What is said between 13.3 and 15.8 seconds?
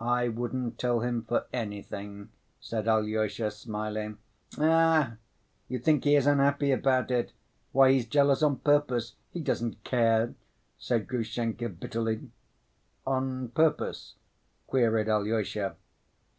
purpose?" queried Alyosha.